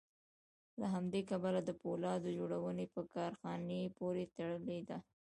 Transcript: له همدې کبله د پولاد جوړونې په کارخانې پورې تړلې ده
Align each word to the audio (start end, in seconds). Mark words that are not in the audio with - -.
له 0.79 0.85
همدې 0.93 1.21
کبله 1.29 1.59
د 1.63 1.69
پولاد 1.81 2.21
جوړونې 2.37 2.85
په 2.93 3.01
کارخانې 3.15 3.81
پورې 3.97 4.23
تړلې 4.35 4.79
ده 4.89 4.97